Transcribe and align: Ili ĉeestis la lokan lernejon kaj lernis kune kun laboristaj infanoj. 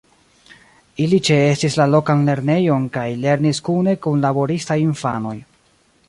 Ili 1.03 1.17
ĉeestis 1.27 1.75
la 1.81 1.85
lokan 1.95 2.23
lernejon 2.29 2.87
kaj 2.95 3.05
lernis 3.25 3.59
kune 3.67 3.93
kun 4.07 4.25
laboristaj 4.25 4.79
infanoj. 4.87 5.35